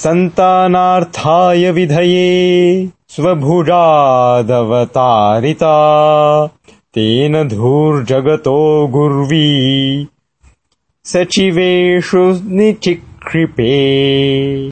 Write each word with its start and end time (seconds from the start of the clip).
सन्तानार्थाय 0.00 1.64
विधये 1.78 2.28
स्वभुजादवतारिता 3.14 5.74
तेन 6.98 7.34
धूर्जगतो 7.48 8.54
गुर्वी 8.96 9.48
सचिवेषु 11.12 12.22
निचिक्षिपे 12.62 13.72